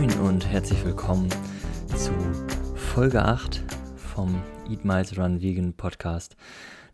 [0.00, 1.28] Moin und herzlich willkommen
[1.94, 2.10] zu
[2.74, 3.62] Folge 8
[4.14, 6.36] vom Eat Miles Run Vegan Podcast.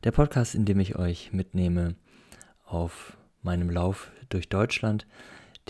[0.03, 1.95] Der Podcast, in dem ich euch mitnehme
[2.65, 5.07] auf meinem Lauf durch Deutschland,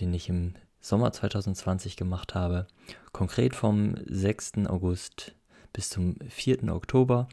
[0.00, 2.68] den ich im Sommer 2020 gemacht habe.
[3.12, 4.66] Konkret vom 6.
[4.66, 5.34] August
[5.74, 6.74] bis zum 4.
[6.74, 7.28] Oktober.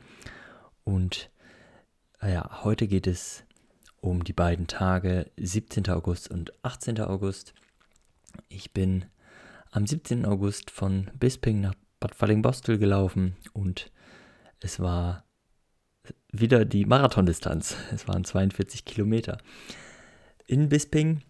[0.84, 1.30] Und
[2.22, 3.46] äh, ja, heute geht es
[4.02, 5.88] um die beiden Tage 17.
[5.88, 7.00] August und 18.
[7.00, 7.54] August.
[8.50, 9.06] Ich bin
[9.74, 10.26] am 17.
[10.26, 13.92] August von Bisping nach Bad Fallingbostel gelaufen und
[14.60, 15.26] es war
[16.32, 17.76] wieder die Marathondistanz.
[17.92, 19.40] Es waren 42 Kilometer.
[20.46, 21.22] In Bisping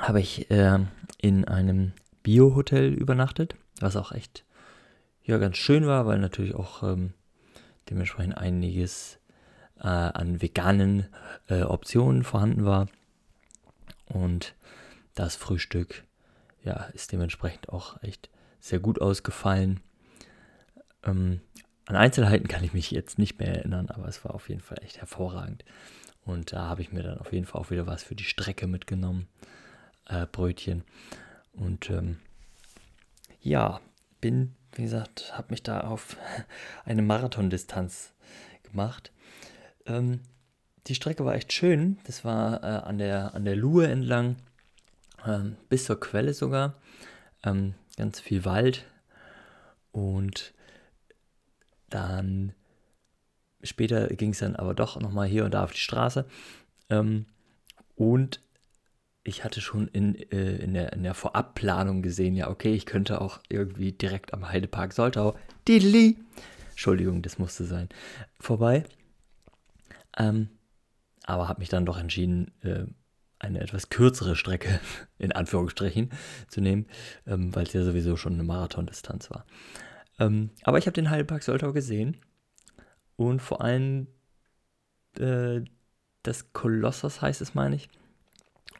[0.00, 0.80] habe ich äh,
[1.18, 1.92] in einem
[2.24, 4.44] Bio-Hotel übernachtet, was auch echt
[5.22, 7.14] ja ganz schön war, weil natürlich auch ähm,
[7.88, 9.20] dementsprechend einiges
[9.78, 11.06] äh, an veganen
[11.48, 12.88] äh, Optionen vorhanden war.
[14.06, 14.56] Und
[15.14, 16.04] das Frühstück
[16.64, 18.30] ja, ist dementsprechend auch echt
[18.60, 19.80] sehr gut ausgefallen.
[21.04, 21.40] Ähm,
[21.86, 24.78] an Einzelheiten kann ich mich jetzt nicht mehr erinnern, aber es war auf jeden Fall
[24.82, 25.64] echt hervorragend.
[26.24, 28.66] Und da habe ich mir dann auf jeden Fall auch wieder was für die Strecke
[28.66, 29.26] mitgenommen.
[30.06, 30.84] Äh, Brötchen.
[31.52, 32.18] Und ähm,
[33.40, 33.80] ja,
[34.20, 36.16] bin, wie gesagt, habe mich da auf
[36.84, 38.12] eine Marathondistanz
[38.62, 39.12] gemacht.
[39.86, 40.20] Ähm,
[40.86, 41.98] die Strecke war echt schön.
[42.04, 44.36] Das war äh, an, der, an der Luhe entlang,
[45.26, 46.74] ähm, bis zur Quelle sogar.
[47.44, 48.84] Ähm, ganz viel Wald.
[49.92, 50.54] Und
[51.88, 52.52] dann
[53.62, 56.26] später ging es dann aber doch nochmal hier und da auf die Straße.
[56.88, 57.26] Ähm,
[57.96, 58.40] und
[59.22, 63.20] ich hatte schon in, äh, in, der, in der Vorabplanung gesehen, ja, okay, ich könnte
[63.20, 65.36] auch irgendwie direkt am Heidepark Soltau,
[65.68, 66.18] Didli,
[66.70, 67.88] Entschuldigung, das musste sein,
[68.38, 68.84] vorbei.
[70.16, 70.48] Ähm,
[71.24, 72.86] aber habe mich dann doch entschieden, äh,
[73.40, 74.80] eine etwas kürzere Strecke,
[75.18, 76.10] in Anführungsstrichen,
[76.48, 76.86] zu nehmen,
[77.26, 79.44] ähm, weil es ja sowieso schon eine Marathondistanz war.
[80.18, 82.16] Ähm, aber ich habe den Heidepark Soltau gesehen
[83.16, 84.06] und vor allem
[85.18, 85.62] äh,
[86.22, 87.88] das Kolossos heißt es, meine ich.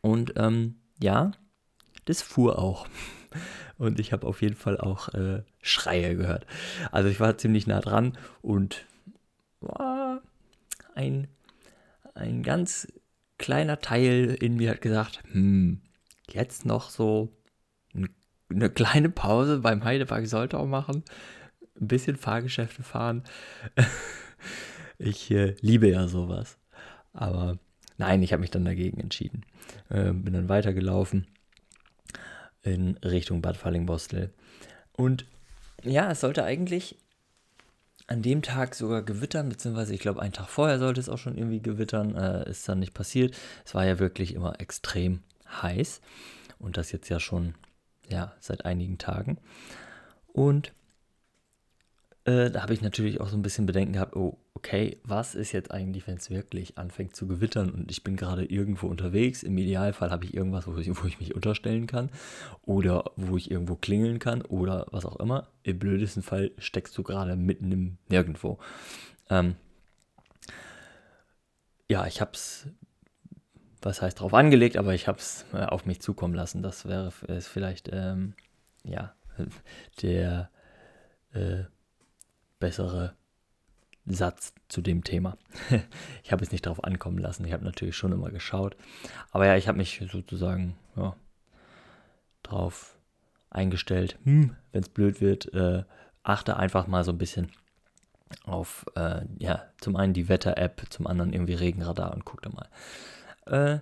[0.02, 1.32] Und ähm, ja,
[2.04, 2.86] das fuhr auch.
[3.78, 6.44] Und ich habe auf jeden Fall auch äh, Schreie gehört.
[6.92, 8.84] Also ich war ziemlich nah dran und
[9.60, 10.20] war
[10.94, 11.28] ein,
[12.12, 12.88] ein ganz
[13.40, 15.80] kleiner Teil in mir hat gesagt, hm,
[16.28, 17.34] jetzt noch so
[18.50, 21.02] eine kleine Pause beim Heidepark sollte auch machen.
[21.80, 23.24] Ein bisschen Fahrgeschäfte fahren.
[24.98, 26.58] ich äh, liebe ja sowas.
[27.14, 27.58] Aber
[27.96, 29.46] nein, ich habe mich dann dagegen entschieden.
[29.88, 31.26] Äh, bin dann weitergelaufen
[32.62, 34.34] in Richtung Bad Fallingbostel.
[34.92, 35.24] Und
[35.82, 36.98] ja, es sollte eigentlich
[38.10, 41.38] an dem Tag sogar gewittern, beziehungsweise ich glaube, einen Tag vorher sollte es auch schon
[41.38, 42.16] irgendwie gewittern.
[42.16, 43.36] Äh, ist dann nicht passiert.
[43.64, 45.20] Es war ja wirklich immer extrem
[45.62, 46.00] heiß.
[46.58, 47.54] Und das jetzt ja schon
[48.08, 49.38] ja, seit einigen Tagen.
[50.26, 50.72] Und
[52.24, 55.52] äh, da habe ich natürlich auch so ein bisschen Bedenken gehabt, oh, okay, was ist
[55.52, 59.42] jetzt eigentlich, wenn es wirklich anfängt zu gewittern und ich bin gerade irgendwo unterwegs?
[59.42, 62.10] Im Idealfall habe ich irgendwas, wo ich, wo ich mich unterstellen kann
[62.62, 65.48] oder wo ich irgendwo klingeln kann oder was auch immer.
[65.62, 68.58] Im blödesten Fall steckst du gerade mitten im Nirgendwo.
[69.30, 69.54] Ähm,
[71.88, 72.68] ja, ich habe es
[73.82, 76.62] was heißt drauf angelegt, aber ich habe es äh, auf mich zukommen lassen.
[76.62, 77.10] Das wäre
[77.40, 78.34] vielleicht ähm,
[78.84, 79.14] ja
[80.02, 80.50] der
[81.32, 81.64] äh,
[82.60, 83.14] bessere
[84.06, 85.36] Satz zu dem Thema.
[86.22, 87.44] ich habe es nicht darauf ankommen lassen.
[87.44, 88.76] Ich habe natürlich schon immer geschaut,
[89.30, 91.16] aber ja, ich habe mich sozusagen ja,
[92.42, 92.96] drauf
[93.50, 94.18] eingestellt.
[94.24, 95.84] Hm, Wenn es blöd wird, äh,
[96.22, 97.50] achte einfach mal so ein bisschen
[98.44, 102.68] auf äh, ja zum einen die Wetter-App, zum anderen irgendwie Regenradar und guck da mal.
[103.46, 103.80] Äh,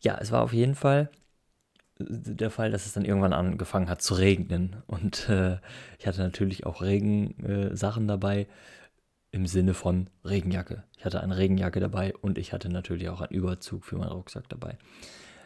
[0.00, 1.10] ja, es war auf jeden Fall
[1.98, 4.82] der Fall, dass es dann irgendwann angefangen hat zu regnen.
[4.86, 5.58] Und äh,
[5.98, 8.46] ich hatte natürlich auch Regensachen äh, dabei
[9.30, 10.84] im Sinne von Regenjacke.
[10.96, 14.48] Ich hatte eine Regenjacke dabei und ich hatte natürlich auch einen Überzug für meinen Rucksack
[14.48, 14.78] dabei.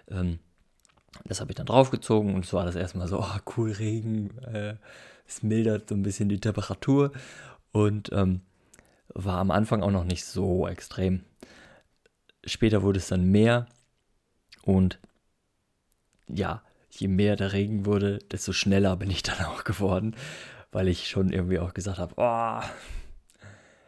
[0.09, 0.39] Ähm,
[1.25, 4.75] das habe ich dann draufgezogen und es war das erstmal so, oh, cool, Regen, äh,
[5.27, 7.13] es mildert so ein bisschen die Temperatur
[7.73, 8.43] und ähm,
[9.15, 11.25] war am Anfang auch noch nicht so extrem.
[12.45, 13.67] Später wurde es dann mehr
[14.63, 14.99] und
[16.29, 20.15] ja, je mehr der Regen wurde, desto schneller bin ich dann auch geworden,
[20.73, 22.61] weil ich schon irgendwie auch gesagt habe, oh,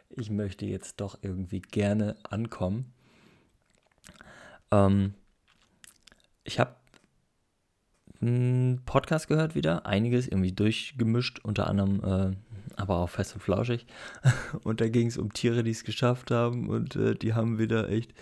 [0.09, 2.93] ich möchte jetzt doch irgendwie gerne ankommen.
[4.71, 5.13] Ähm,
[6.43, 6.75] ich habe
[8.21, 12.35] einen Podcast gehört wieder, einiges irgendwie durchgemischt, unter anderem äh,
[12.75, 13.85] aber auch fest und flauschig.
[14.63, 17.89] Und da ging es um Tiere, die es geschafft haben und äh, die haben wieder
[17.89, 18.13] echt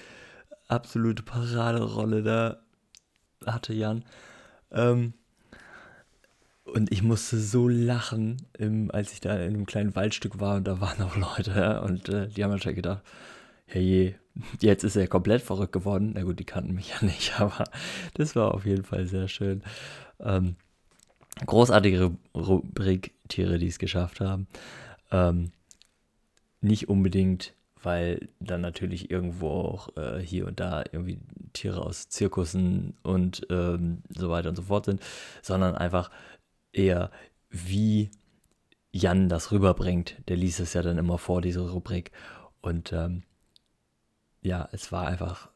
[0.68, 2.60] absolute Paraderolle da
[3.46, 4.04] hatte Jan.
[4.72, 5.14] Ähm,
[6.64, 10.66] Und ich musste so lachen, im, als ich da in einem kleinen Waldstück war und
[10.68, 11.52] da waren auch Leute.
[11.52, 13.02] Ja, und äh, die haben wahrscheinlich gedacht,
[13.66, 14.16] hey,
[14.60, 16.12] jetzt ist er komplett verrückt geworden.
[16.16, 17.64] Na gut, die kannten mich ja nicht, aber
[18.14, 19.64] das war auf jeden Fall sehr schön.
[20.20, 20.56] Ähm,
[21.46, 24.48] großartige Rubrik Tiere, die es geschafft haben.
[25.12, 25.52] Ähm,
[26.62, 31.20] nicht unbedingt, weil dann natürlich irgendwo auch äh, hier und da irgendwie
[31.54, 35.02] Tiere aus Zirkussen und ähm, so weiter und so fort sind,
[35.42, 36.12] sondern einfach
[36.74, 37.12] eher,
[37.50, 38.12] wie
[38.92, 40.16] Jan das rüberbringt.
[40.28, 42.12] Der liest es ja dann immer vor, diese Rubrik.
[42.62, 43.24] Und ähm,
[44.42, 45.50] ja, es war einfach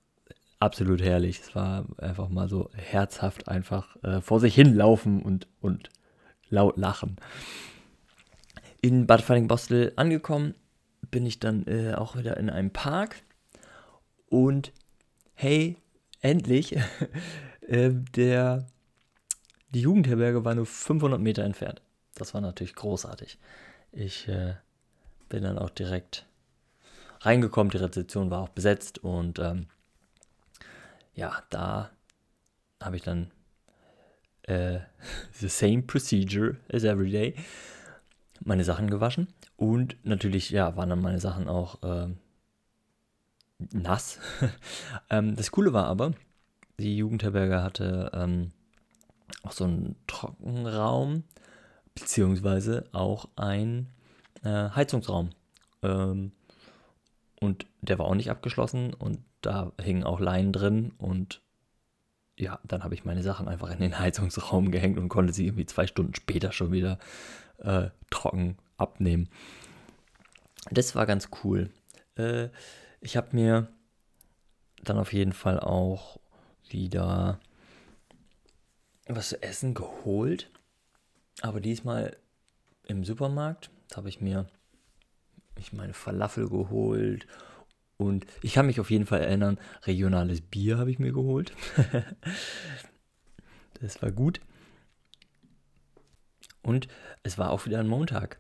[0.60, 1.40] absolut herrlich.
[1.40, 5.90] Es war einfach mal so herzhaft einfach äh, vor sich hinlaufen und, und
[6.50, 7.18] laut lachen.
[8.81, 10.56] In Bad Falling-Bostel angekommen,
[11.13, 13.21] bin ich dann äh, auch wieder in einem Park
[14.30, 14.74] und
[15.36, 15.77] hey,
[16.21, 16.75] endlich,
[17.62, 18.65] äh, der,
[19.69, 21.83] die Jugendherberge war nur 500 Meter entfernt.
[22.15, 23.38] Das war natürlich großartig.
[23.92, 24.56] Ich äh,
[25.30, 26.25] bin dann auch direkt
[27.21, 29.68] reingekommen, die Rezeption war auch besetzt und ähm,
[31.13, 31.92] ja, da
[32.81, 33.30] habe ich dann
[34.48, 34.80] äh,
[35.33, 37.36] the same procedure as every day
[38.44, 39.27] meine Sachen gewaschen
[39.63, 42.10] und natürlich, ja, waren dann meine Sachen auch äh,
[43.71, 44.19] nass.
[45.10, 46.12] ähm, das Coole war aber,
[46.77, 48.51] die Jugendherberge hatte ähm,
[49.44, 51.24] auch so einen Trockenraum,
[51.95, 53.88] beziehungsweise auch ein
[54.44, 55.30] äh, Heizungsraum.
[55.81, 56.33] Ähm,
[57.39, 61.42] und der war auch nicht abgeschlossen und da hingen auch Leinen drin und
[62.38, 65.66] ja, dann habe ich meine Sachen einfach in den Heizungsraum gehängt und konnte sie irgendwie
[65.66, 67.00] zwei Stunden später schon wieder
[67.60, 69.30] äh, trocken abnehmen.
[70.72, 71.70] Das war ganz cool.
[72.16, 72.50] Äh,
[73.02, 73.68] ich habe mir
[74.84, 76.20] dann auf jeden Fall auch
[76.70, 77.40] wieder
[79.08, 80.50] was zu essen geholt.
[81.42, 82.18] Aber diesmal
[82.88, 83.70] im Supermarkt.
[83.96, 84.48] Habe ich mir
[85.60, 87.28] ich meine Falafel geholt
[88.04, 91.54] und ich kann mich auf jeden Fall erinnern, regionales Bier habe ich mir geholt.
[93.82, 94.42] das war gut.
[96.62, 96.88] Und
[97.24, 98.40] es war auch wieder ein Montag.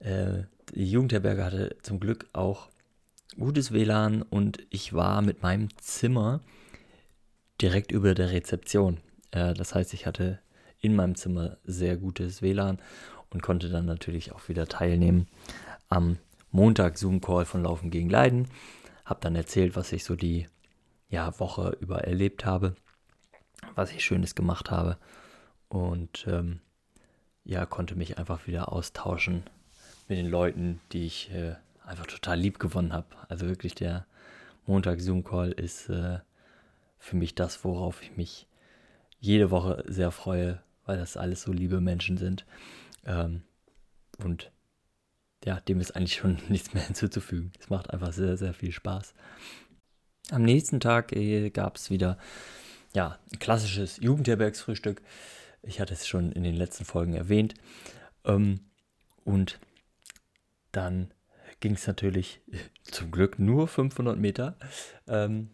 [0.00, 2.68] Äh, die Jugendherberge hatte zum Glück auch
[3.38, 6.40] gutes WLAN und ich war mit meinem Zimmer
[7.60, 8.98] direkt über der Rezeption.
[9.30, 10.40] Äh, das heißt, ich hatte
[10.80, 12.78] in meinem Zimmer sehr gutes WLAN
[13.30, 15.26] und konnte dann natürlich auch wieder teilnehmen
[15.88, 16.18] am
[16.50, 18.48] Montag Zoom-Call von Laufen gegen Leiden.
[19.04, 20.46] Habe dann erzählt, was ich so die
[21.08, 22.74] ja, Woche über erlebt habe,
[23.74, 24.98] was ich Schönes gemacht habe
[25.68, 26.60] und ähm,
[27.44, 29.44] ja, konnte mich einfach wieder austauschen
[30.08, 33.06] mit den Leuten, die ich äh, einfach total lieb gewonnen habe.
[33.28, 34.06] Also wirklich der
[34.66, 36.20] Montag Zoom-Call ist äh,
[36.98, 38.46] für mich das, worauf ich mich
[39.20, 42.46] jede Woche sehr freue, weil das alles so liebe Menschen sind.
[43.04, 43.42] Ähm,
[44.22, 44.50] und
[45.44, 47.52] ja, dem ist eigentlich schon nichts mehr hinzuzufügen.
[47.60, 49.14] Es macht einfach sehr, sehr viel Spaß.
[50.30, 52.18] Am nächsten Tag äh, gab es wieder
[52.94, 55.02] ja, ein klassisches Jugendherbergsfrühstück.
[55.62, 57.54] Ich hatte es schon in den letzten Folgen erwähnt.
[58.24, 58.60] Ähm,
[59.24, 59.58] und
[60.72, 61.12] dann
[61.60, 62.40] ging es natürlich
[62.84, 64.56] zum Glück nur 500 Meter
[65.06, 65.50] ähm,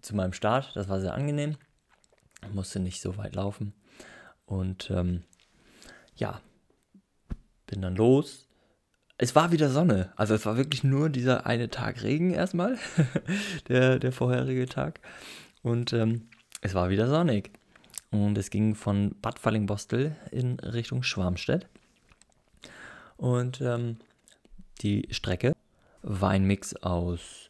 [0.00, 0.74] zu meinem Start.
[0.74, 1.56] Das war sehr angenehm.
[2.42, 3.72] Ich musste nicht so weit laufen.
[4.46, 5.24] Und ähm,
[6.16, 6.40] ja,
[7.66, 8.47] bin dann los,
[9.18, 10.12] es war wieder Sonne.
[10.16, 12.78] Also es war wirklich nur dieser eine Tag Regen erstmal,
[13.68, 15.00] der, der vorherige Tag.
[15.62, 16.28] Und ähm,
[16.60, 17.50] es war wieder sonnig.
[18.10, 21.66] Und es ging von Bad Fallingbostel in Richtung Schwarmstedt.
[23.16, 23.98] Und ähm,
[24.82, 25.52] die Strecke
[26.02, 27.48] war ein Mix aus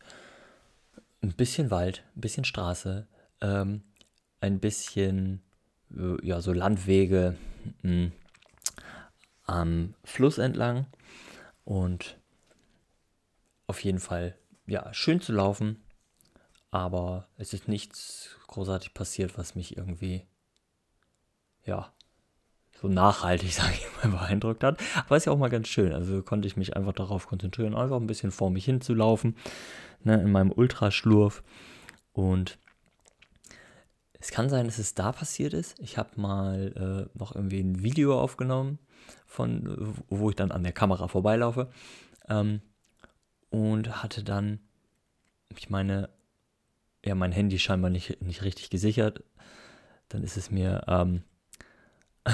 [1.20, 3.06] ein bisschen Wald, ein bisschen Straße,
[3.42, 3.82] ähm,
[4.40, 5.42] ein bisschen
[5.94, 7.36] äh, ja, so Landwege
[7.82, 8.12] mh, hm,
[9.44, 10.86] am Fluss entlang
[11.68, 12.18] und
[13.66, 14.34] auf jeden Fall,
[14.66, 15.84] ja, schön zu laufen,
[16.70, 20.26] aber es ist nichts großartig passiert, was mich irgendwie,
[21.66, 21.92] ja,
[22.80, 24.80] so nachhaltig, sage ich mal, beeindruckt hat.
[24.96, 25.92] Aber ist ja auch mal ganz schön.
[25.92, 29.36] Also konnte ich mich einfach darauf konzentrieren, einfach ein bisschen vor mich hinzulaufen,
[30.04, 31.42] ne, in meinem Ultraschlurf.
[32.14, 32.58] Und
[34.18, 35.78] es kann sein, dass es da passiert ist.
[35.80, 38.78] Ich habe mal äh, noch irgendwie ein Video aufgenommen
[39.26, 41.70] von, wo ich dann an der Kamera vorbeilaufe.
[42.28, 42.60] Ähm,
[43.50, 44.60] und hatte dann,
[45.56, 46.10] ich meine,
[47.04, 49.22] ja, mein Handy scheinbar nicht, nicht richtig gesichert.
[50.08, 51.22] Dann ist es mir ähm,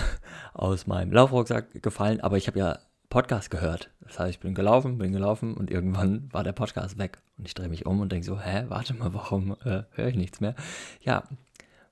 [0.54, 2.78] aus meinem Laufrucksack gefallen, aber ich habe ja
[3.08, 3.90] Podcast gehört.
[4.00, 7.22] Das heißt, ich bin gelaufen, bin gelaufen und irgendwann war der Podcast weg.
[7.38, 10.16] Und ich drehe mich um und denke so, hä, warte mal, warum äh, höre ich
[10.16, 10.54] nichts mehr?
[11.00, 11.24] Ja,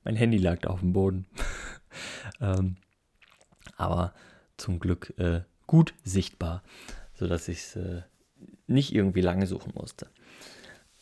[0.05, 1.27] mein Handy lag da auf dem Boden.
[2.41, 2.77] ähm,
[3.77, 4.13] aber
[4.57, 6.63] zum Glück äh, gut sichtbar,
[7.15, 8.03] sodass ich es äh,
[8.67, 10.09] nicht irgendwie lange suchen musste.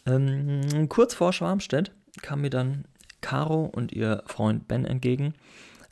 [0.06, 1.92] Ähm, kurz vor Schwarmstedt
[2.22, 2.84] kam mir dann
[3.20, 5.34] Caro und ihr Freund Ben entgegen.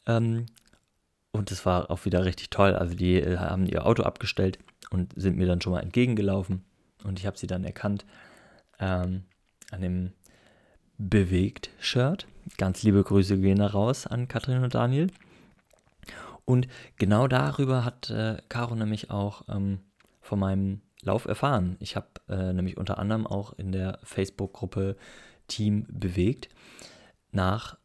[0.06, 0.46] Ähm,
[1.32, 2.74] und es war auch wieder richtig toll.
[2.74, 4.58] Also die äh, haben ihr Auto abgestellt
[4.90, 6.64] und sind mir dann schon mal entgegengelaufen.
[7.04, 8.04] Und ich habe sie dann erkannt
[8.80, 9.24] ähm,
[9.70, 10.12] an dem
[10.96, 12.26] Bewegt-Shirt.
[12.56, 15.08] Ganz liebe Grüße gehen da raus an Katrin und Daniel.
[16.48, 19.80] Und genau darüber hat äh, Caro nämlich auch ähm,
[20.22, 21.76] von meinem Lauf erfahren.
[21.78, 24.96] Ich habe äh, nämlich unter anderem auch in der Facebook-Gruppe
[25.46, 26.48] Team bewegt
[27.32, 27.76] nach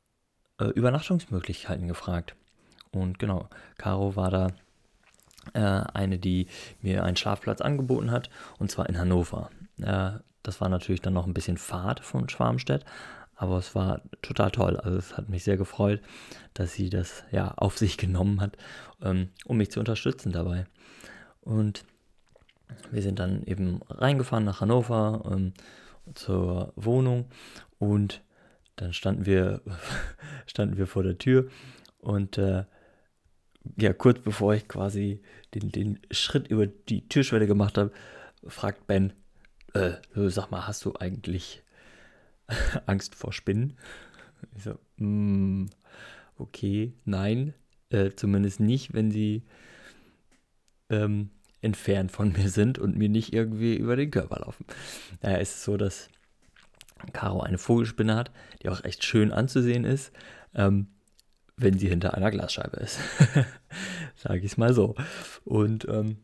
[0.61, 2.37] äh, Übernachtungsmöglichkeiten gefragt.
[2.89, 4.47] Und genau, Caro war da
[5.53, 6.47] äh, eine, die
[6.81, 8.29] mir einen Schlafplatz angeboten hat,
[8.59, 9.49] und zwar in Hannover.
[9.81, 12.85] Äh, das war natürlich dann noch ein bisschen Fahrt von Schwarmstedt,
[13.35, 14.77] aber es war total toll.
[14.77, 16.01] Also es hat mich sehr gefreut,
[16.53, 18.57] dass sie das ja auf sich genommen hat,
[19.01, 20.65] ähm, um mich zu unterstützen dabei.
[21.41, 21.85] Und
[22.91, 25.53] wir sind dann eben reingefahren nach Hannover ähm,
[26.15, 27.25] zur Wohnung
[27.79, 28.21] und
[28.75, 29.61] dann standen wir,
[30.47, 31.49] standen wir vor der Tür
[31.99, 32.65] und äh,
[33.77, 35.21] ja, kurz bevor ich quasi
[35.53, 37.91] den, den Schritt über die Türschwelle gemacht habe,
[38.45, 39.13] fragt Ben,
[39.73, 41.63] äh, sag mal, hast du eigentlich
[42.85, 43.77] Angst vor Spinnen?
[44.55, 45.67] Ich so, mm,
[46.37, 47.53] okay, nein,
[47.89, 49.43] äh, zumindest nicht, wenn sie
[50.89, 51.29] ähm,
[51.61, 54.65] entfernt von mir sind und mir nicht irgendwie über den Körper laufen.
[55.21, 56.09] Ist es so, dass
[57.13, 58.31] Caro eine Vogelspinne hat,
[58.61, 60.11] die auch echt schön anzusehen ist,
[60.55, 60.87] ähm,
[61.57, 62.99] wenn sie hinter einer Glasscheibe ist.
[64.15, 64.95] Sage ich es mal so.
[65.43, 66.17] Und ähm,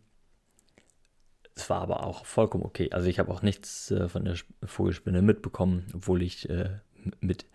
[1.60, 2.90] es war aber auch vollkommen okay.
[2.92, 6.80] Also ich habe auch nichts äh, von der Vogelspinne mitbekommen, obwohl ich äh,
[7.20, 7.46] mit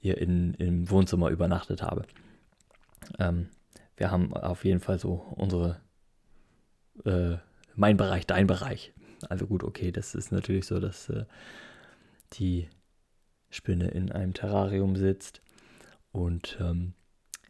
[0.00, 2.02] ihr in, im Wohnzimmer übernachtet habe.
[3.18, 3.48] Ähm,
[3.96, 5.80] wir haben auf jeden Fall so unsere,
[7.04, 7.36] äh,
[7.74, 8.92] mein Bereich, dein Bereich.
[9.28, 11.24] Also gut, okay, das ist natürlich so, dass äh,
[12.34, 12.68] die
[13.50, 15.42] Spinne in einem Terrarium sitzt
[16.10, 16.94] und ähm,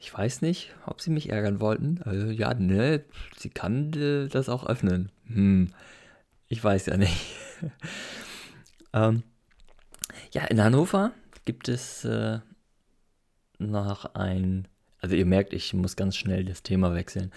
[0.02, 2.02] ich weiß nicht, ob sie mich ärgern wollten.
[2.02, 3.04] Also, ja, ne,
[3.36, 5.12] sie kann äh, das auch öffnen.
[5.26, 5.72] Hm,
[6.48, 7.36] ich weiß ja nicht.
[8.92, 9.22] ähm,
[10.32, 11.12] ja, in Hannover
[11.44, 12.40] gibt es äh,
[13.58, 14.66] noch ein,
[14.98, 17.30] also ihr merkt, ich muss ganz schnell das Thema wechseln.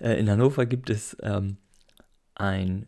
[0.00, 1.58] Äh, in Hannover gibt es ähm,
[2.34, 2.86] ein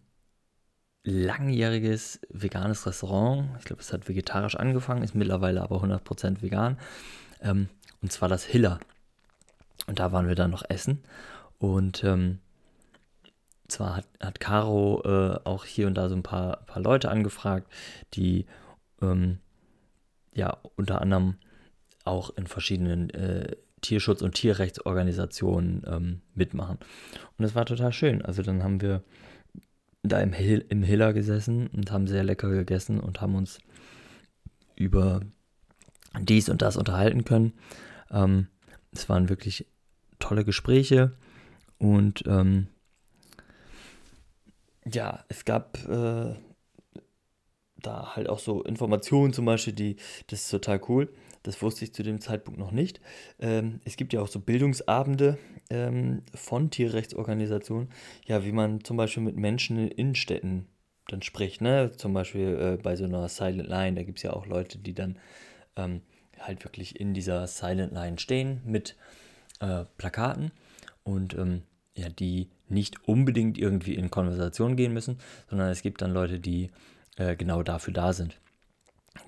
[1.05, 3.51] langjähriges veganes Restaurant.
[3.59, 6.79] Ich glaube, es hat vegetarisch angefangen, ist mittlerweile aber 100% vegan.
[7.43, 7.69] Ähm,
[8.01, 8.81] und zwar das Hiller.
[9.87, 11.03] Und da waren wir dann noch essen.
[11.59, 12.39] Und ähm,
[13.69, 17.71] zwar hat, hat Caro äh, auch hier und da so ein paar, paar Leute angefragt,
[18.15, 18.47] die
[19.03, 19.39] ähm,
[20.35, 21.37] ja unter anderem
[22.05, 26.79] auch in verschiedenen äh, Tierschutz- und Tierrechtsorganisationen ähm, mitmachen.
[27.37, 28.23] Und es war total schön.
[28.23, 29.03] Also dann haben wir
[30.03, 33.59] da im, Hill, im Hiller gesessen und haben sehr lecker gegessen und haben uns
[34.75, 35.21] über
[36.21, 37.53] dies und das unterhalten können.
[38.11, 38.49] Ähm,
[38.99, 39.67] es waren wirklich
[40.19, 41.13] tolle Gespräche
[41.79, 42.69] und ähm,
[44.85, 46.35] ja, es gab äh,
[47.81, 51.13] da halt auch so Informationen zum Beispiel, die, das ist total cool.
[51.45, 53.01] Das wusste ich zu dem Zeitpunkt noch nicht.
[53.39, 55.39] Ähm, es gibt ja auch so Bildungsabende
[55.71, 57.91] ähm, von Tierrechtsorganisationen,
[58.27, 60.67] ja, wie man zum Beispiel mit Menschen in Innenstädten
[61.07, 61.93] dann spricht, ne?
[61.97, 64.95] Zum Beispiel äh, bei so einer Silent Line, da gibt es ja auch Leute, die
[64.95, 65.19] dann
[65.77, 66.03] ähm,
[66.41, 68.97] halt wirklich in dieser Silent Line stehen mit
[69.61, 70.53] äh, Plakaten
[71.03, 71.63] und ähm,
[71.95, 75.19] ja, die nicht unbedingt irgendwie in Konversation gehen müssen,
[75.49, 76.71] sondern es gibt dann Leute, die
[77.17, 78.39] äh, genau dafür da sind,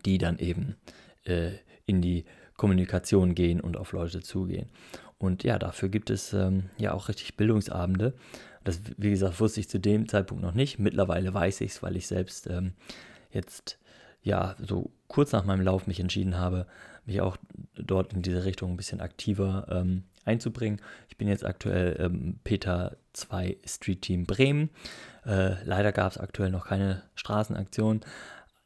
[0.04, 0.76] die dann eben
[1.24, 1.52] äh,
[1.86, 2.24] in die
[2.56, 4.68] Kommunikation gehen und auf Leute zugehen.
[5.18, 8.14] Und ja, dafür gibt es ähm, ja auch richtig Bildungsabende.
[8.64, 10.78] Das, wie gesagt, wusste ich zu dem Zeitpunkt noch nicht.
[10.78, 12.74] Mittlerweile weiß ich es, weil ich selbst ähm,
[13.30, 13.78] jetzt
[14.22, 16.66] ja so kurz nach meinem Lauf mich entschieden habe,
[17.10, 17.36] mich auch
[17.74, 20.80] dort in diese Richtung ein bisschen aktiver ähm, einzubringen.
[21.08, 24.70] Ich bin jetzt aktuell ähm, Peter 2 Street Team Bremen.
[25.26, 28.00] Äh, leider gab es aktuell noch keine Straßenaktion,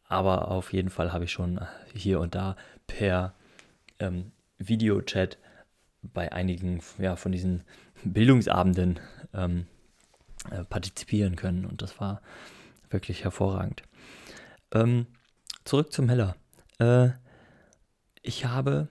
[0.06, 1.60] aber auf jeden Fall habe ich schon
[1.94, 3.34] hier und da per
[3.98, 5.38] ähm, Videochat
[6.02, 7.64] bei einigen ja, von diesen
[8.04, 9.00] Bildungsabenden
[9.32, 9.66] ähm,
[10.50, 12.20] äh, partizipieren können und das war
[12.90, 13.82] wirklich hervorragend.
[14.72, 15.06] Ähm,
[15.64, 16.36] zurück zum Heller.
[16.78, 17.10] Äh,
[18.25, 18.88] ich habe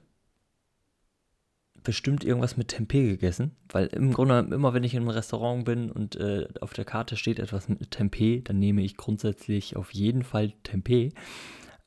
[1.83, 5.91] bestimmt irgendwas mit Tempeh gegessen, weil im Grunde immer, wenn ich in einem Restaurant bin
[5.91, 10.23] und äh, auf der Karte steht etwas mit Tempeh, dann nehme ich grundsätzlich auf jeden
[10.23, 11.11] Fall Tempeh.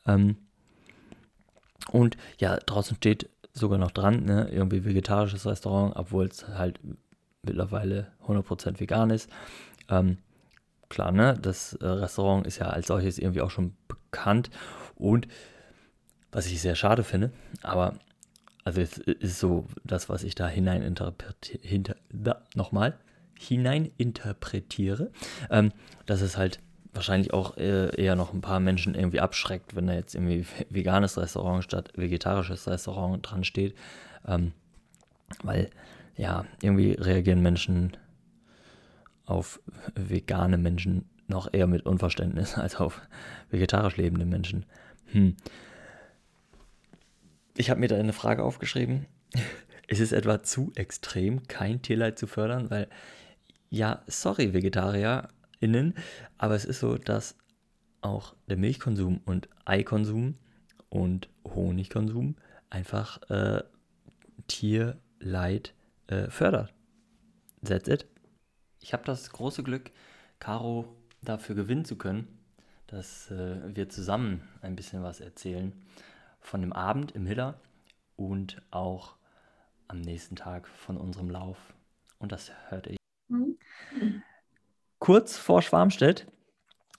[0.07, 0.37] Ähm,
[1.93, 6.79] und ja, draußen steht sogar noch dran, ne, irgendwie vegetarisches Restaurant, obwohl es halt
[7.43, 9.31] mittlerweile 100% vegan ist.
[9.89, 10.19] Ähm,
[10.89, 14.51] klar, ne, das äh, Restaurant ist ja als solches irgendwie auch schon bekannt
[14.97, 15.27] und
[16.33, 17.31] was ich sehr schade finde,
[17.63, 17.95] aber
[18.65, 22.99] also es ist so das, was ich da hinein interpretiere, hinter, da, nochmal,
[23.39, 25.13] hinein interpretiere,
[25.51, 25.73] ähm,
[26.05, 26.59] dass es halt
[26.93, 31.17] wahrscheinlich auch äh, eher noch ein paar Menschen irgendwie abschreckt, wenn da jetzt irgendwie veganes
[31.17, 33.77] Restaurant statt vegetarisches Restaurant dran steht.
[34.27, 34.53] Ähm,
[35.43, 35.71] weil
[36.17, 37.97] ja, irgendwie reagieren Menschen
[39.27, 39.61] auf
[39.95, 43.01] vegane Menschen noch eher mit Unverständnis als auf
[43.51, 44.67] vegetarisch lebende Menschen.
[45.13, 45.37] Hm.
[47.59, 49.07] Ich habe mir da eine Frage aufgeschrieben.
[49.89, 52.71] Ist es etwa zu extrem, kein Tierleid zu fördern?
[52.71, 52.89] Weil,
[53.71, 55.95] ja, sorry, VegetarierInnen,
[56.37, 57.37] aber es ist so, dass
[58.03, 60.35] auch der Milchkonsum und Eikonsum
[60.91, 62.37] und Honigkonsum
[62.69, 63.63] einfach äh,
[64.49, 65.73] Tierleid
[66.09, 66.75] äh, fördert.
[67.65, 68.07] That's it.
[68.81, 69.93] Ich habe das große Glück,
[70.41, 72.29] Caro dafür gewinnen zu können,
[72.87, 75.73] dass äh, wir zusammen ein bisschen was erzählen
[76.47, 77.61] von dem Abend im Hiller
[78.15, 79.17] und auch
[79.89, 81.59] am nächsten Tag von unserem Lauf.
[82.19, 82.97] Und das hörte ich.
[83.29, 83.59] Mhm.
[85.01, 86.27] Kurz vor Schwarmstedt,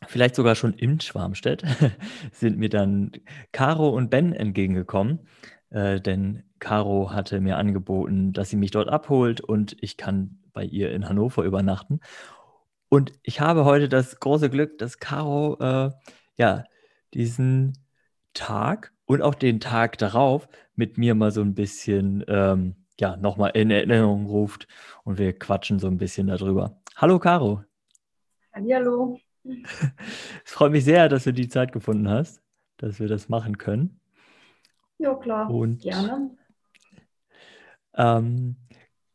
[0.06, 1.64] vielleicht sogar schon im Schwarmstedt,
[2.32, 3.12] sind mir dann
[3.54, 5.28] Caro und Ben entgegengekommen,
[5.70, 10.66] äh, denn Caro hatte mir angeboten, dass sie mich dort abholt und ich kann bei
[10.66, 12.02] ihr in Hannover übernachten.
[12.90, 15.92] Und ich habe heute das große Glück, dass Caro äh,
[16.38, 16.66] ja
[17.14, 17.78] diesen
[18.34, 23.52] Tag und auch den Tag darauf mit mir mal so ein bisschen ähm, ja nochmal
[23.56, 24.68] in Erinnerung ruft
[25.04, 26.80] und wir quatschen so ein bisschen darüber.
[26.96, 27.64] Hallo Caro.
[28.54, 29.20] Hallo.
[29.44, 29.56] Es
[30.52, 32.42] freut mich sehr, dass du die Zeit gefunden hast,
[32.78, 34.00] dass wir das machen können.
[34.98, 35.50] Ja, klar.
[35.50, 36.36] Und gerne.
[37.94, 38.58] Ähm,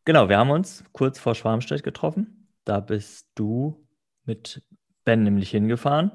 [0.04, 2.48] genau, wir haben uns kurz vor Schwarmstedt getroffen.
[2.64, 3.86] Da bist du
[4.24, 4.62] mit
[5.04, 6.12] Ben nämlich hingefahren,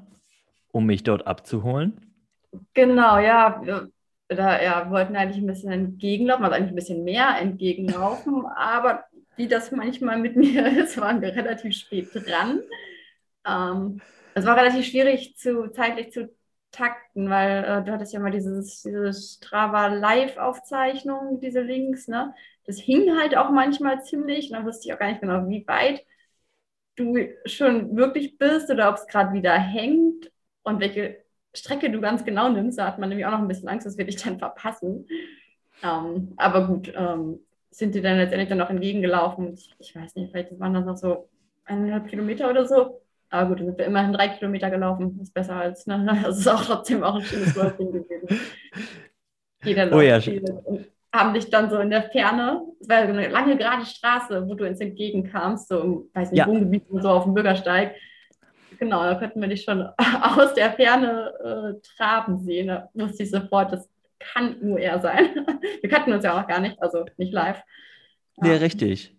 [0.72, 2.07] um mich dort abzuholen.
[2.74, 3.62] Genau, ja.
[3.64, 3.92] Wir,
[4.30, 9.06] da, ja, wir wollten eigentlich ein bisschen entgegenlaufen, also eigentlich ein bisschen mehr entgegenlaufen, aber
[9.36, 12.62] wie das manchmal mit mir ist, waren wir relativ spät dran.
[13.46, 14.02] Ähm,
[14.34, 16.30] es war relativ schwierig zu, zeitlich zu
[16.72, 22.34] takten, weil äh, du hattest ja mal dieses, diese Strava Live-Aufzeichnung, diese Links, ne?
[22.66, 25.66] Das hing halt auch manchmal ziemlich, und dann wusste ich auch gar nicht genau, wie
[25.68, 26.06] weit
[26.96, 30.32] du schon wirklich bist oder ob es gerade wieder hängt
[30.64, 31.24] und welche
[31.58, 32.80] Strecke du ganz genau nimmst.
[32.80, 35.08] Da hat man nämlich auch noch ein bisschen Angst, dass wir dich dann verpassen.
[35.84, 37.40] Ähm, aber gut, ähm,
[37.70, 39.54] sind die dann letztendlich dann noch entgegengelaufen.
[39.54, 41.30] Ich, ich weiß nicht, vielleicht waren das noch so
[41.66, 43.02] eineinhalb Kilometer oder so.
[43.30, 45.20] Aber gut, dann sind wir immerhin drei Kilometer gelaufen.
[45.22, 46.20] Ist besser als, ne?
[46.24, 48.40] Das ist auch trotzdem auch ein schönes Läufchen gewesen.
[49.64, 50.20] Jeder oh, ja.
[50.64, 54.54] Und haben dich dann so in der Ferne, es war eine lange gerade Straße, wo
[54.54, 56.48] du uns entgegenkamst, so im, weiß nicht, ja.
[56.48, 57.96] Wohngebiet und so auf dem Bürgersteig.
[58.80, 59.82] Genau, da konnten wir dich schon
[60.22, 61.34] aus der Ferne
[61.76, 62.68] äh, traben sehen.
[62.68, 65.46] Da wusste ich sofort, das kann nur er sein.
[65.82, 67.62] Wir kannten uns ja auch gar nicht, also nicht live.
[68.38, 69.16] Ja, ja richtig.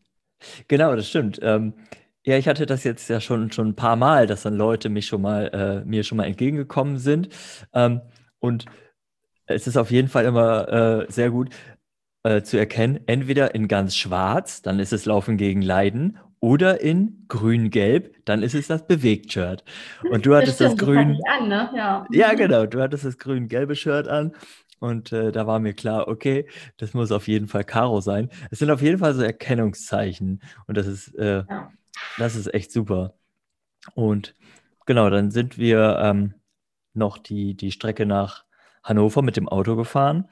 [0.66, 1.38] Genau, das stimmt.
[1.42, 1.75] Ähm,
[2.25, 5.07] ja, ich hatte das jetzt ja schon, schon ein paar Mal, dass dann Leute mich
[5.07, 7.29] schon mal, äh, mir schon mal entgegengekommen sind.
[7.73, 8.03] Ähm,
[8.38, 8.66] und
[9.47, 11.51] es ist auf jeden Fall immer äh, sehr gut
[12.23, 17.24] äh, zu erkennen, entweder in ganz schwarz, dann ist es Laufen gegen Leiden, oder in
[17.29, 19.64] grün-gelb, dann ist es das Bewegt-Shirt.
[20.11, 21.18] Und du hattest das, stimmt, das grün.
[21.24, 21.70] Das an, ne?
[21.74, 22.07] ja.
[22.11, 22.66] ja, genau.
[22.66, 24.33] Du hattest das grün-gelbe Shirt an.
[24.81, 26.46] Und äh, da war mir klar, okay,
[26.77, 28.31] das muss auf jeden Fall Karo sein.
[28.53, 30.40] Es sind auf jeden Fall so Erkennungszeichen.
[30.68, 31.72] Und das ist äh, ja.
[32.18, 33.14] Das ist echt super.
[33.94, 34.35] Und
[34.87, 36.35] genau, dann sind wir ähm,
[36.94, 38.44] noch die, die Strecke nach
[38.83, 40.29] Hannover mit dem Auto gefahren.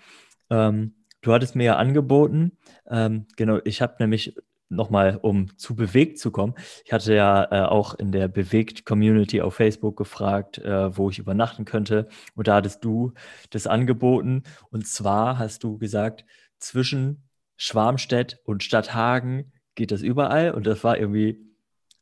[0.51, 2.57] Ähm, du hattest mir ja angeboten,
[2.89, 4.37] ähm, genau, ich habe nämlich
[4.69, 9.55] nochmal, um zu bewegt zu kommen, ich hatte ja äh, auch in der Bewegt-Community auf
[9.55, 12.09] Facebook gefragt, äh, wo ich übernachten könnte.
[12.35, 13.13] Und da hattest du
[13.51, 14.43] das angeboten.
[14.71, 16.25] Und zwar hast du gesagt,
[16.59, 20.53] zwischen Schwarmstedt und Stadthagen geht das überall.
[20.53, 21.47] Und das war irgendwie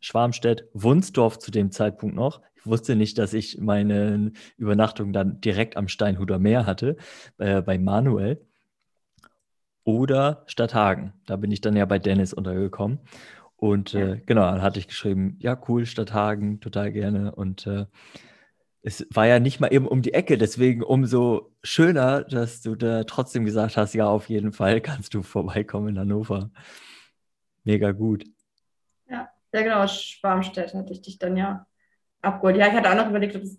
[0.01, 2.43] Schwarmstedt, Wunsdorf zu dem Zeitpunkt noch.
[2.57, 6.97] Ich wusste nicht, dass ich meine Übernachtung dann direkt am Steinhuder Meer hatte,
[7.39, 8.47] äh, bei Manuel.
[9.85, 11.13] Oder Stadthagen.
[11.27, 13.01] Da bin ich dann ja bei Dennis untergekommen.
[13.57, 17.35] Und äh, genau, dann hatte ich geschrieben, ja, cool, Stadthagen, total gerne.
[17.35, 17.87] Und äh,
[18.83, 23.05] es war ja nicht mal eben um die Ecke, deswegen umso schöner, dass du da
[23.05, 26.51] trotzdem gesagt hast, ja, auf jeden Fall kannst du vorbeikommen in Hannover.
[27.65, 28.25] Mega gut.
[29.09, 31.67] Ja, genau, Schwarmstedt hatte ich dich dann ja
[32.21, 32.57] abgeholt.
[32.57, 33.59] Ja, ich hatte auch noch überlegt, ob es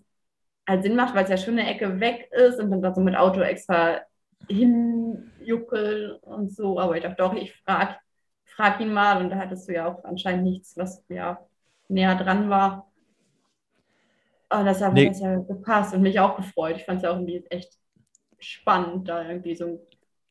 [0.68, 3.00] halt Sinn macht, weil es ja schon eine Ecke weg ist und dann da so
[3.00, 4.00] mit Auto extra
[5.46, 6.78] hinjuckeln und so.
[6.78, 7.96] Aber ich dachte doch, ich frage
[8.44, 9.22] frag ihn mal.
[9.22, 11.38] Und da hattest du ja auch anscheinend nichts, was ja
[11.88, 12.90] näher dran war.
[14.48, 15.06] Und deshalb nee.
[15.06, 16.76] hat das ja gepasst und mich auch gefreut.
[16.76, 17.78] Ich fand es ja auch irgendwie echt
[18.38, 19.78] spannend, da irgendwie so ein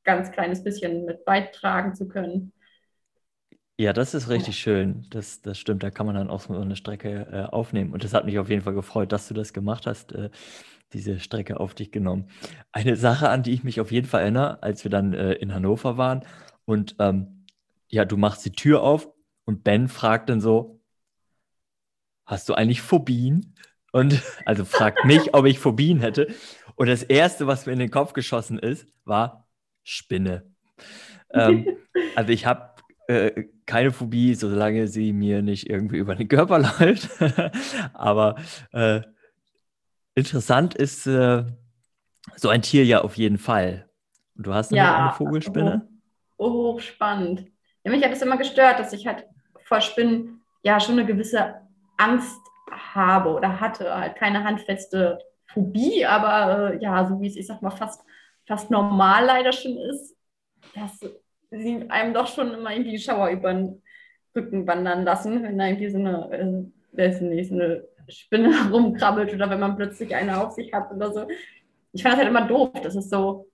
[0.03, 2.53] ganz kleines bisschen mit beitragen zu können.
[3.77, 5.05] Ja, das ist richtig schön.
[5.09, 5.83] Das, das stimmt.
[5.83, 7.91] Da kann man dann auch so eine Strecke äh, aufnehmen.
[7.91, 10.29] Und das hat mich auf jeden Fall gefreut, dass du das gemacht hast, äh,
[10.93, 12.29] diese Strecke auf dich genommen.
[12.71, 15.53] Eine Sache, an die ich mich auf jeden Fall erinnere, als wir dann äh, in
[15.53, 16.25] Hannover waren
[16.65, 17.45] und ähm,
[17.89, 19.09] ja, du machst die Tür auf
[19.45, 20.81] und Ben fragt dann so,
[22.25, 23.55] hast du eigentlich Phobien?
[23.91, 26.33] Und also fragt mich, ob ich Phobien hätte.
[26.75, 29.47] Und das Erste, was mir in den Kopf geschossen ist, war
[29.83, 30.51] Spinne.
[31.31, 31.65] Ähm,
[32.15, 32.71] also ich habe
[33.07, 37.09] äh, keine Phobie, solange sie mir nicht irgendwie über den Körper läuft.
[37.93, 38.35] Aber
[38.71, 39.01] äh,
[40.15, 41.43] interessant ist äh,
[42.35, 43.89] so ein Tier ja auf jeden Fall.
[44.35, 45.87] Und du hast ja, eine Vogelspinne?
[46.39, 47.45] Hochspannend.
[47.83, 49.27] Ja, mich hat es immer gestört, dass ich halt
[49.63, 51.55] vor Spinnen ja schon eine gewisse
[51.97, 52.39] Angst
[52.71, 53.95] habe oder hatte.
[53.95, 58.01] Halt keine handfeste Phobie, aber äh, ja, so wie es, ich sag mal, fast,
[58.45, 60.15] fast normal leider schon ist,
[60.73, 60.99] dass
[61.51, 63.81] sie einem doch schon immer irgendwie Schauer über den
[64.35, 69.33] Rücken wandern lassen, wenn da irgendwie so eine, äh, weiß nicht, so eine Spinne rumkrabbelt
[69.33, 71.27] oder wenn man plötzlich eine auf sich hat oder so.
[71.91, 72.71] Ich fand das halt immer doof.
[72.83, 73.47] Das ist so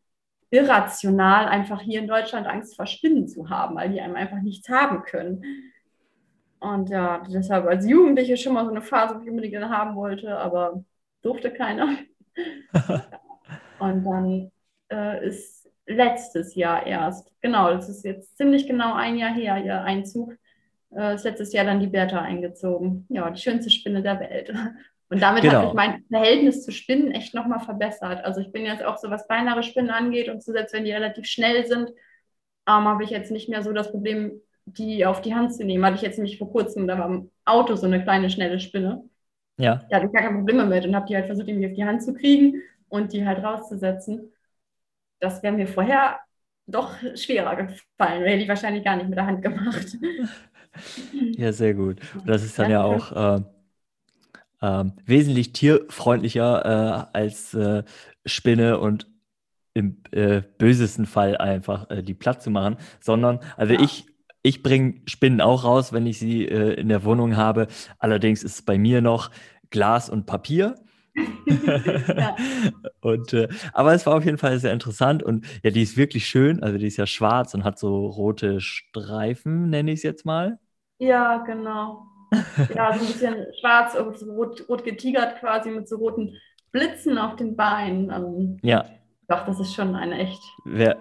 [0.50, 4.68] irrational, einfach hier in Deutschland Angst vor Spinnen zu haben, weil die einem einfach nichts
[4.70, 5.44] haben können.
[6.60, 10.38] Und ja, deshalb als Jugendliche schon mal so eine Phase, wo ich unbedingt haben wollte,
[10.38, 10.84] aber
[11.22, 11.98] durfte keiner.
[13.80, 14.52] Und dann
[14.92, 19.82] äh, ist letztes Jahr erst, genau, das ist jetzt ziemlich genau ein Jahr her, ihr
[19.82, 20.38] Einzug,
[20.96, 23.06] äh, ist letztes Jahr dann die Bertha eingezogen.
[23.10, 24.54] Ja, die schönste Spinne der Welt.
[25.10, 25.56] Und damit genau.
[25.56, 28.24] hat sich mein Verhältnis zu Spinnen echt nochmal verbessert.
[28.24, 31.26] Also ich bin jetzt auch so, was kleinere Spinnen angeht und zusätzlich, wenn die relativ
[31.26, 31.90] schnell sind,
[32.66, 35.84] ähm, habe ich jetzt nicht mehr so das Problem, die auf die Hand zu nehmen.
[35.86, 39.04] Hatte ich jetzt nämlich vor kurzem, da war im Auto so eine kleine, schnelle Spinne.
[39.58, 39.82] Ja.
[39.90, 41.84] Da hatte ich gar keine Probleme mit und habe die halt versucht, irgendwie auf die
[41.84, 44.32] Hand zu kriegen und die halt rauszusetzen.
[45.20, 46.20] Das wäre mir vorher
[46.68, 48.24] doch schwerer gefallen.
[48.24, 49.98] Hätte ich wahrscheinlich gar nicht mit der Hand gemacht.
[51.14, 52.00] Ja, sehr gut.
[52.14, 53.42] Und das ist dann ja auch äh,
[54.62, 56.66] äh, wesentlich tierfreundlicher
[57.14, 57.84] äh, als äh,
[58.26, 59.08] Spinne und
[59.74, 63.80] im äh, bösesten Fall einfach äh, die platt zu machen, sondern, also ja.
[63.82, 64.06] ich
[64.44, 67.68] ich bringe Spinnen auch raus, wenn ich sie in der Wohnung habe.
[68.00, 69.30] Allerdings ist es bei mir noch
[69.70, 70.78] Glas und Papier.
[73.02, 76.28] und, äh, aber es war auf jeden Fall sehr interessant und ja, die ist wirklich
[76.28, 76.63] schön.
[76.63, 80.60] Also die ist ja schwarz und hat so rote Streifen, nenne ich es jetzt mal.
[81.00, 82.06] Ja, genau.
[82.74, 86.38] Ja, so ein bisschen schwarz, so rot, rot getigert quasi mit so roten
[86.71, 88.10] Blitzen auf den Beinen.
[88.10, 88.86] Also, ja.
[89.28, 90.97] Doch, das ist schon eine echt Wer,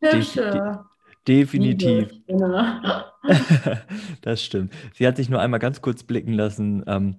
[0.00, 0.84] hübsche.
[1.26, 2.10] Definitiv.
[4.22, 4.72] das stimmt.
[4.94, 7.16] Sie hat sich nur einmal ganz kurz blicken lassen, ähm,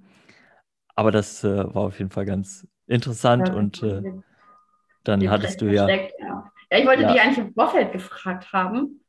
[0.97, 4.01] aber das äh, war auf jeden Fall ganz interessant ja, und äh,
[5.03, 5.95] dann hattest du ja, ja.
[6.19, 6.51] ja.
[6.71, 7.13] ich wollte ja.
[7.13, 9.01] die eigentlich im Vorfeld gefragt haben,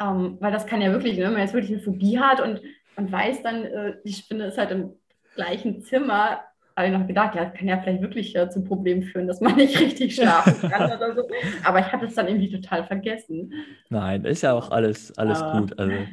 [0.00, 2.62] ähm, weil das kann ja wirklich, ne, wenn man jetzt wirklich eine Phobie hat und,
[2.96, 4.94] und weiß dann, äh, die Spinne ist halt im
[5.34, 6.40] gleichen Zimmer,
[6.76, 9.42] habe ich noch gedacht, ja, das kann ja vielleicht wirklich äh, zu Problemen führen, dass
[9.42, 11.28] man nicht richtig schlafen kann oder so.
[11.62, 13.52] Aber ich hatte es dann irgendwie total vergessen.
[13.90, 15.78] Nein, ist ja auch alles, alles gut.
[15.78, 16.08] Also, ähm,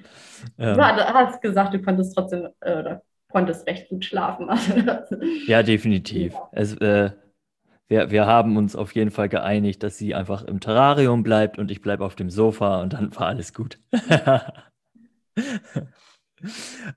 [0.57, 4.49] du hast gesagt, du konntest trotzdem äh, oder konntest recht gut schlafen.
[5.47, 6.33] ja, definitiv.
[6.33, 6.49] Ja.
[6.51, 7.11] Es, äh,
[7.87, 11.71] wir, wir haben uns auf jeden Fall geeinigt, dass sie einfach im Terrarium bleibt und
[11.71, 13.79] ich bleibe auf dem Sofa und dann war alles gut.
[13.91, 14.41] ähm,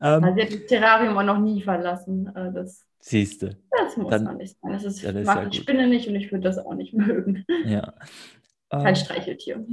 [0.01, 2.31] also sie hat das Terrarium auch noch nie verlassen.
[2.35, 3.59] Äh, das Siehste.
[3.71, 4.73] Das muss dann, man nicht sein.
[4.73, 6.95] Das ist, dann ist mag ja die Spinne nicht und ich würde das auch nicht
[6.95, 7.45] mögen.
[7.67, 7.93] Ja.
[8.71, 9.67] Kein ähm, Streicheltier.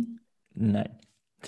[0.53, 0.97] Nein.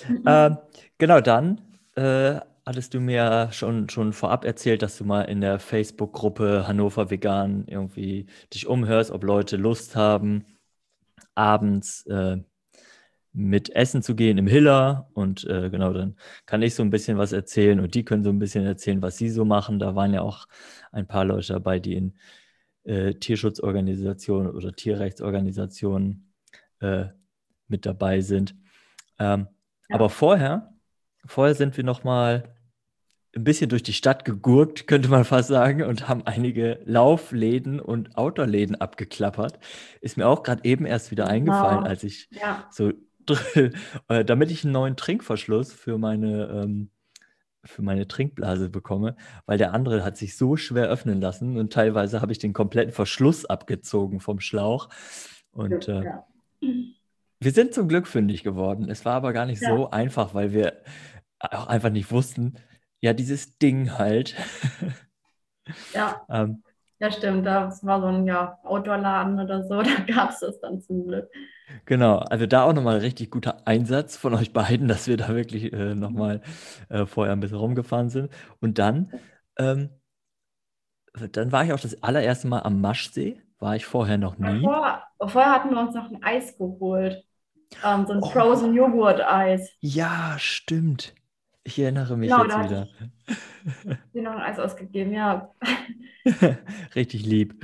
[0.07, 0.21] Mhm.
[0.25, 0.51] Äh,
[0.97, 1.61] genau, dann
[1.95, 7.09] äh, hattest du mir schon, schon vorab erzählt, dass du mal in der Facebook-Gruppe Hannover
[7.09, 10.45] Vegan irgendwie dich umhörst, ob Leute Lust haben,
[11.35, 12.37] abends äh,
[13.33, 15.09] mit Essen zu gehen im Hiller.
[15.13, 18.29] Und äh, genau, dann kann ich so ein bisschen was erzählen und die können so
[18.29, 19.79] ein bisschen erzählen, was sie so machen.
[19.79, 20.47] Da waren ja auch
[20.91, 22.17] ein paar Leute dabei, die in
[22.83, 26.33] äh, Tierschutzorganisationen oder Tierrechtsorganisationen
[26.79, 27.05] äh,
[27.67, 28.55] mit dabei sind.
[29.19, 29.47] Ähm,
[29.89, 29.95] ja.
[29.95, 30.73] Aber vorher,
[31.25, 32.52] vorher sind wir noch mal
[33.35, 38.15] ein bisschen durch die Stadt gegurkt, könnte man fast sagen, und haben einige Laufläden und
[38.15, 39.59] Outdoor-Läden abgeklappert.
[40.01, 41.87] Ist mir auch gerade eben erst wieder eingefallen, wow.
[41.87, 42.67] als ich ja.
[42.71, 42.91] so
[44.09, 46.89] äh, damit ich einen neuen Trinkverschluss für meine, ähm,
[47.63, 49.15] für meine Trinkblase bekomme,
[49.45, 52.93] weil der andere hat sich so schwer öffnen lassen und teilweise habe ich den kompletten
[52.93, 54.89] Verschluss abgezogen vom Schlauch.
[55.51, 56.27] Und äh, ja.
[57.39, 58.89] wir sind zum Glück fündig geworden.
[58.89, 59.69] Es war aber gar nicht ja.
[59.69, 60.81] so einfach, weil wir
[61.39, 62.55] auch einfach nicht wussten,
[63.03, 64.35] ja, dieses Ding halt.
[65.93, 66.63] Ja, Ähm,
[66.99, 67.45] ja, stimmt.
[67.47, 69.81] Das war so ein ja, Outdoor-Laden oder so.
[69.83, 71.29] Da gab es das dann zum Glück.
[71.85, 75.71] genau, also da auch nochmal richtig guter Einsatz von euch beiden, dass wir da wirklich
[75.73, 76.41] äh, nochmal
[76.89, 78.29] äh, vorher ein bisschen rumgefahren sind.
[78.59, 79.11] Und dann,
[79.57, 79.89] ähm,
[81.31, 83.41] dann war ich auch das allererste Mal am Maschsee.
[83.59, 84.59] War ich vorher noch nie.
[84.61, 87.23] Vorher, vorher hatten wir uns noch ein Eis geholt.
[87.83, 88.29] Ähm, so ein Oh.
[88.29, 89.69] Frozen Joghurt-Eis.
[89.81, 91.13] Ja, stimmt.
[91.63, 92.87] Ich erinnere mich Genau, jetzt wieder.
[94.13, 95.51] dir noch ein Eis ausgegeben, ja.
[96.95, 97.55] Richtig lieb.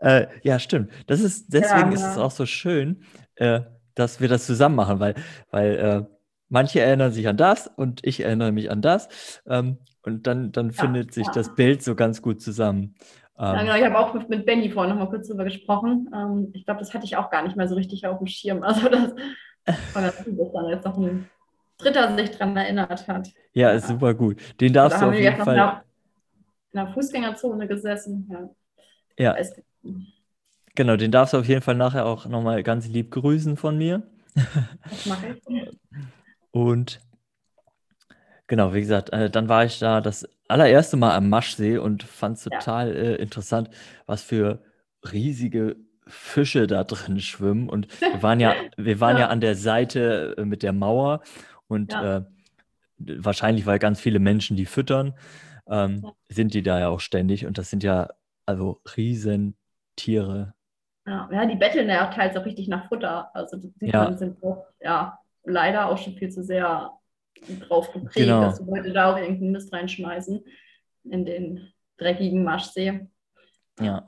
[0.00, 0.90] Äh, ja, stimmt.
[1.06, 2.22] Das ist, deswegen Ja, ist es ja.
[2.22, 3.02] auch so schön,
[3.36, 3.60] äh,
[3.94, 5.14] dass wir das zusammen machen, weil,
[5.50, 6.02] weil äh,
[6.48, 9.08] manche erinnern sich an das und ich erinnere mich an das.
[9.46, 11.32] Ähm, und dann, dann findet sich ja.
[11.32, 12.94] das Bild so ganz gut zusammen.
[13.38, 16.08] Ja, Ähm, genau, ich habe auch mit, mit Benny vorhin noch mal kurz drüber gesprochen.
[16.14, 18.62] Ähm, ich glaube, das hatte ich auch gar nicht mehr so richtig auf dem Schirm.
[18.62, 19.14] Also das
[19.92, 21.30] war ganz gut, dass dann jetzt noch ein
[21.78, 23.28] Dritter sich dran erinnert hat.
[23.52, 24.40] ja, ist super gut.
[24.60, 25.56] Den Da darfst du haben auf jeden noch Fall.
[25.56, 25.82] nach,
[26.72, 28.28] in der Fußgängerzone gesessen.
[28.30, 28.50] Ja,
[29.18, 29.34] Ja,
[30.74, 34.02] genau, den darfst du auf jeden Fall nachher auch nochmal ganz lieb grüßen von mir.
[34.90, 35.42] das mache ich.
[36.52, 37.00] Und
[38.46, 42.38] genau, wie gesagt, äh, dann war ich da das allererste Mal am Maschsee und fand
[42.38, 42.58] es Ja.
[42.58, 43.70] total äh, interessant,
[44.06, 44.62] was für
[45.12, 47.68] riesige Fische da drin schwimmen.
[47.68, 49.28] Und wir waren ja, wir waren ja Ja.
[49.28, 51.20] an der Seite äh, mit der Mauer
[51.68, 52.18] und Ja.
[52.18, 52.24] äh,
[52.98, 55.14] wahrscheinlich, weil ganz viele Menschen die füttern,
[55.68, 56.12] ähm, Ja.
[56.28, 57.46] sind die da ja auch ständig.
[57.46, 58.08] Und das sind ja
[58.46, 60.54] also Riesentiere.
[61.06, 63.30] Ja, ja, die betteln ja teils auch richtig nach Futter.
[63.34, 64.12] Also sieht Ja.
[64.16, 66.90] sind auch, ja, leider auch schon viel zu sehr
[67.68, 68.40] drauf geprägt, Genau.
[68.40, 70.44] dass die Leute da auch irgendeinen Mist reinschmeißen
[71.04, 73.06] in den dreckigen Maschsee.
[73.80, 74.06] Ja.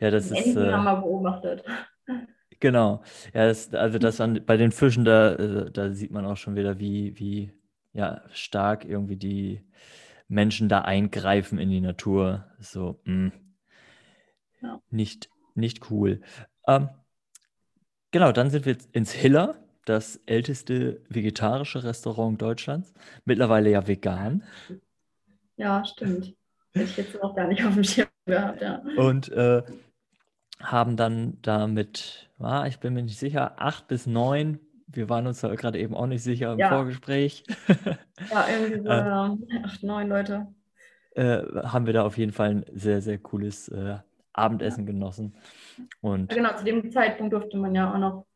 [0.00, 0.46] Ja, das Die ist.
[0.48, 1.64] Enten Äh, haben wir beobachtet.
[2.62, 3.02] Genau.
[3.34, 6.54] Ja, das, also das an, bei den Fischen, da, äh, da sieht man auch schon
[6.54, 7.50] wieder, wie, wie
[7.92, 9.62] ja, stark irgendwie die
[10.28, 12.46] Menschen da eingreifen in die Natur.
[12.60, 13.32] So, mh,
[14.60, 14.80] Ja.
[14.90, 16.20] nicht, nicht cool.
[16.68, 16.88] Ähm,
[18.12, 22.94] genau, dann sind wir jetzt ins Hiller, das älteste vegetarische Restaurant Deutschlands.
[23.24, 24.44] Mittlerweile ja vegan.
[25.56, 26.36] Ja, stimmt.
[26.74, 28.80] Hätte ich jetzt auch gar nicht auf dem Schirm gehabt, ja.
[28.96, 29.64] Und äh,
[30.62, 34.58] haben dann damit, ah, ich bin mir nicht sicher, acht bis neun.
[34.86, 36.68] Wir waren uns da gerade eben auch nicht sicher im Ja.
[36.68, 37.44] Vorgespräch.
[38.30, 38.98] Ja, irgendwie so Äh.
[38.98, 40.46] ja, acht, neun Leute.
[41.16, 43.96] äh, haben wir da auf jeden Fall ein sehr, sehr cooles äh,
[44.32, 45.34] Abendessen genossen.
[46.00, 48.26] Und Ja, genau, zu dem Zeitpunkt durfte man ja auch noch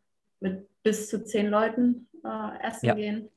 [0.41, 2.95] mit bis zu zehn Leuten äh, essen Ja.
[2.95, 3.29] gehen.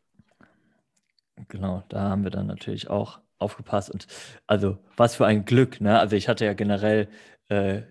[1.48, 3.90] genau, da haben wir dann natürlich auch aufgepasst.
[3.92, 4.08] Und
[4.48, 6.00] also, was für ein Glück, ne?
[6.00, 7.08] Also, ich hatte ja generell
[7.50, 7.84] äh,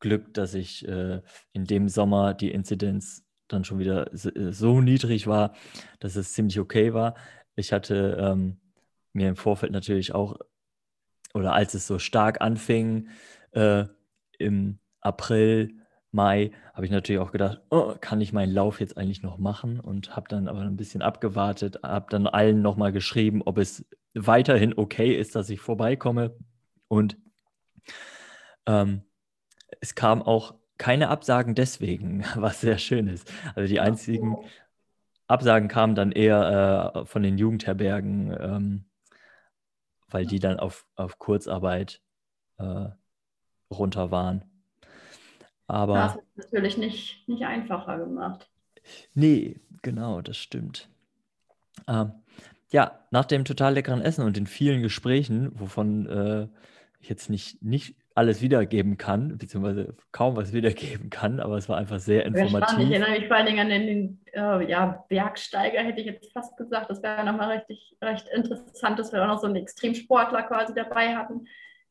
[0.00, 1.20] Glück, dass ich äh,
[1.52, 5.54] in dem Sommer die Inzidenz dann schon wieder äh, so niedrig war,
[6.00, 7.14] dass es ziemlich okay war.
[7.54, 8.58] Ich hatte ähm,
[9.12, 10.36] mir im Vorfeld natürlich auch,
[11.34, 13.08] oder als es so stark anfing,
[13.52, 13.84] äh,
[14.38, 15.74] im April,
[16.12, 19.80] Mai, habe ich natürlich auch gedacht, oh, kann ich meinen Lauf jetzt eigentlich noch machen?
[19.80, 24.72] Und habe dann aber ein bisschen abgewartet, habe dann allen nochmal geschrieben, ob es weiterhin
[24.76, 26.34] okay ist, dass ich vorbeikomme.
[26.88, 27.18] Und
[28.66, 29.02] ähm,
[29.80, 33.32] es kam auch keine Absagen deswegen, was sehr schön ist.
[33.54, 34.36] Also die einzigen
[35.26, 38.84] Absagen kamen dann eher äh, von den Jugendherbergen, ähm,
[40.08, 42.00] weil die dann auf, auf Kurzarbeit
[42.58, 42.86] äh,
[43.70, 44.44] runter waren.
[45.66, 48.48] Aber Das hat es natürlich nicht, nicht einfacher gemacht.
[49.14, 50.88] nee, genau, das stimmt.
[51.88, 52.12] Ähm,
[52.70, 56.48] ja, nach dem total leckeren Essen und den vielen Gesprächen, wovon äh,
[57.00, 61.76] ich jetzt nicht, nicht alles wiedergeben kann, beziehungsweise kaum was wiedergeben kann, aber es war
[61.76, 62.38] einfach sehr spannend.
[62.38, 62.90] Ich informativ.
[62.90, 66.56] erinnere mich vor allen Dingen an den, den äh, ja, Bergsteiger, hätte ich jetzt fast
[66.56, 66.88] gesagt.
[66.88, 71.14] Das wäre nochmal richtig, recht interessant, dass wir auch noch so einen Extremsportler quasi dabei
[71.14, 71.46] hatten.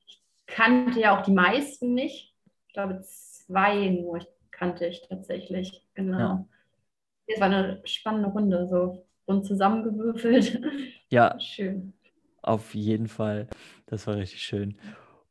[0.08, 2.34] Ich kannte ja auch die meisten nicht.
[2.68, 5.86] Ich glaube, zwei nur kannte ich tatsächlich.
[5.94, 6.18] Genau.
[6.18, 6.46] Ja.
[7.28, 10.60] Es war eine spannende Runde, so rund zusammengewürfelt.
[11.10, 11.94] Ja, Schön.
[12.42, 13.48] Auf jeden Fall.
[13.86, 14.76] Das war richtig schön.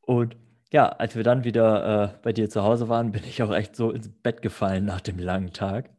[0.01, 0.37] Und
[0.75, 3.77] ja, als wir dann wieder äh, bei dir zu Hause waren, bin ich auch echt
[3.77, 5.91] so ins Bett gefallen nach dem langen Tag.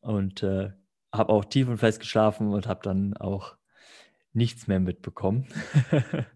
[0.00, 0.72] Und äh,
[1.12, 3.56] habe auch tief und fest geschlafen und habe dann auch
[4.32, 5.46] nichts mehr mitbekommen.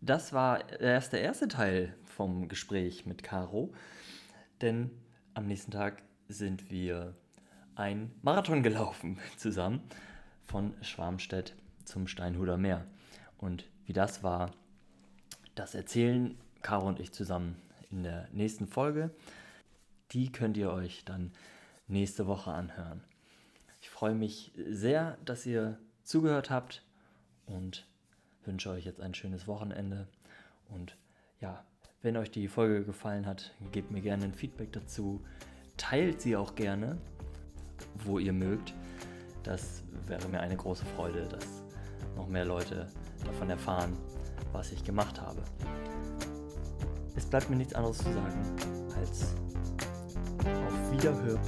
[0.00, 3.74] das war erst der erste Teil vom Gespräch mit Caro.
[4.62, 4.90] Denn
[5.34, 7.14] am nächsten Tag sind wir
[7.74, 9.82] ein Marathon gelaufen zusammen
[10.44, 12.86] von Schwarmstedt zum Steinhuder Meer.
[13.36, 14.52] Und wie das war,
[15.54, 17.56] das erzählen Caro und ich zusammen
[17.90, 19.10] in der nächsten Folge.
[20.12, 21.32] Die könnt ihr euch dann
[21.86, 23.02] nächste Woche anhören.
[23.80, 26.82] Ich freue mich sehr, dass ihr zugehört habt
[27.46, 27.86] und
[28.44, 30.06] wünsche euch jetzt ein schönes Wochenende.
[30.68, 30.96] Und
[31.40, 31.64] ja,
[32.02, 35.20] wenn euch die Folge gefallen hat, gebt mir gerne ein Feedback dazu.
[35.76, 36.98] Teilt sie auch gerne,
[38.04, 38.74] wo ihr mögt.
[39.42, 41.62] Das wäre mir eine große Freude, dass
[42.16, 42.88] noch mehr Leute
[43.24, 43.96] davon erfahren,
[44.52, 45.42] was ich gemacht habe.
[47.30, 48.56] Es bleibt mir nichts anderes zu sagen
[48.98, 49.36] als
[50.44, 51.38] auf Wiederhören.